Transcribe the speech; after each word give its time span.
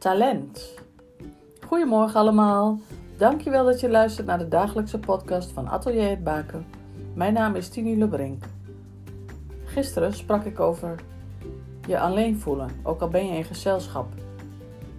Talent. 0.00 0.74
Goedemorgen 1.66 2.20
allemaal. 2.20 2.78
Dankjewel 3.16 3.64
dat 3.64 3.80
je 3.80 3.90
luistert 3.90 4.26
naar 4.26 4.38
de 4.38 4.48
dagelijkse 4.48 4.98
podcast 4.98 5.50
van 5.50 5.68
Atelier 5.68 6.08
het 6.08 6.24
Baken. 6.24 6.66
Mijn 7.14 7.32
naam 7.32 7.54
is 7.54 7.68
Tini 7.68 7.98
Lebrink. 7.98 8.44
Gisteren 9.64 10.14
sprak 10.14 10.44
ik 10.44 10.60
over 10.60 10.94
je 11.86 12.00
alleen 12.00 12.38
voelen, 12.38 12.70
ook 12.82 13.00
al 13.00 13.08
ben 13.08 13.26
je 13.26 13.36
in 13.36 13.44
gezelschap. 13.44 14.06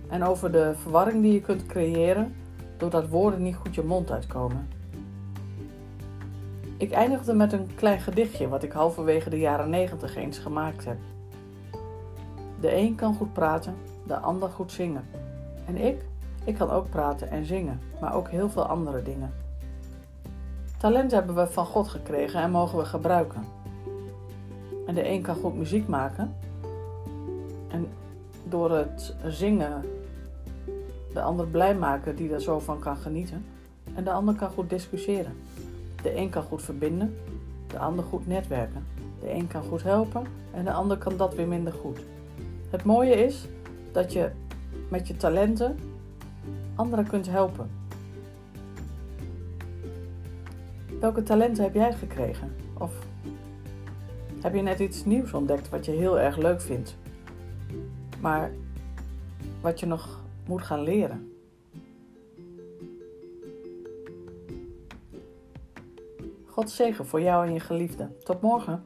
En 0.09 0.23
over 0.23 0.51
de 0.51 0.73
verwarring 0.75 1.21
die 1.21 1.33
je 1.33 1.41
kunt 1.41 1.65
creëren 1.65 2.35
doordat 2.77 3.09
woorden 3.09 3.43
niet 3.43 3.55
goed 3.55 3.75
je 3.75 3.83
mond 3.83 4.11
uitkomen. 4.11 4.69
Ik 6.77 6.91
eindigde 6.91 7.33
met 7.33 7.53
een 7.53 7.69
klein 7.75 7.99
gedichtje 7.99 8.47
wat 8.47 8.63
ik 8.63 8.71
halverwege 8.71 9.29
de 9.29 9.39
jaren 9.39 9.69
negentig 9.69 10.15
eens 10.15 10.37
gemaakt 10.37 10.85
heb. 10.85 10.97
De 12.59 12.75
een 12.75 12.95
kan 12.95 13.15
goed 13.15 13.33
praten, 13.33 13.75
de 14.11 14.17
ander 14.17 14.49
goed 14.49 14.71
zingen. 14.71 15.05
En 15.65 15.77
ik? 15.77 16.05
Ik 16.43 16.55
kan 16.55 16.69
ook 16.69 16.89
praten 16.89 17.29
en 17.29 17.45
zingen, 17.45 17.79
maar 17.99 18.15
ook 18.15 18.29
heel 18.29 18.49
veel 18.49 18.65
andere 18.65 19.03
dingen. 19.03 19.33
Talent 20.77 21.11
hebben 21.11 21.35
we 21.35 21.47
van 21.47 21.65
God 21.65 21.87
gekregen 21.87 22.41
en 22.41 22.51
mogen 22.51 22.77
we 22.77 22.85
gebruiken. 22.85 23.43
En 24.87 24.95
de 24.95 25.09
een 25.09 25.21
kan 25.21 25.35
goed 25.35 25.55
muziek 25.55 25.87
maken. 25.87 26.35
En 27.67 27.87
door 28.43 28.71
het 28.71 29.15
zingen 29.25 29.83
de 31.13 31.21
ander 31.21 31.47
blij 31.47 31.75
maken 31.75 32.15
die 32.15 32.33
er 32.33 32.41
zo 32.41 32.59
van 32.59 32.79
kan 32.79 32.97
genieten. 32.97 33.45
En 33.95 34.03
de 34.03 34.11
ander 34.11 34.35
kan 34.35 34.49
goed 34.49 34.69
discussiëren. 34.69 35.33
De 36.01 36.15
een 36.15 36.29
kan 36.29 36.43
goed 36.43 36.61
verbinden, 36.61 37.17
de 37.67 37.79
ander 37.79 38.05
goed 38.05 38.27
netwerken. 38.27 38.85
De 39.19 39.33
een 39.33 39.47
kan 39.47 39.63
goed 39.63 39.83
helpen 39.83 40.25
en 40.53 40.65
de 40.65 40.71
ander 40.71 40.97
kan 40.97 41.17
dat 41.17 41.35
weer 41.35 41.47
minder 41.47 41.73
goed. 41.73 41.99
Het 42.69 42.83
mooie 42.83 43.25
is 43.25 43.47
dat 43.91 44.13
je 44.13 44.31
met 44.89 45.07
je 45.07 45.17
talenten 45.17 45.77
anderen 46.75 47.07
kunt 47.07 47.27
helpen. 47.29 47.69
Welke 50.99 51.23
talenten 51.23 51.63
heb 51.63 51.73
jij 51.73 51.93
gekregen? 51.93 52.55
Of 52.77 52.93
heb 54.41 54.55
je 54.55 54.61
net 54.61 54.79
iets 54.79 55.05
nieuws 55.05 55.33
ontdekt 55.33 55.69
wat 55.69 55.85
je 55.85 55.91
heel 55.91 56.19
erg 56.19 56.37
leuk 56.37 56.61
vindt, 56.61 56.97
maar 58.19 58.51
wat 59.61 59.79
je 59.79 59.85
nog 59.85 60.19
moet 60.47 60.61
gaan 60.61 60.81
leren? 60.81 61.31
God 66.45 66.69
zegen 66.69 67.05
voor 67.05 67.21
jou 67.21 67.47
en 67.47 67.53
je 67.53 67.59
geliefde. 67.59 68.09
Tot 68.23 68.41
morgen. 68.41 68.83